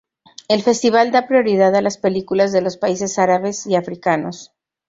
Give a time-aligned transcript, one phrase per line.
[0.47, 4.51] El festival da prioridad a las películas de los países árabes y africanos.